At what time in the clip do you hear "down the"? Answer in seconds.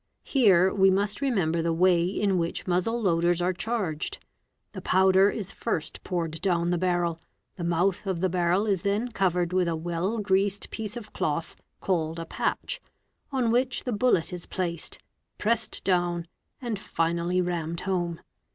6.41-6.79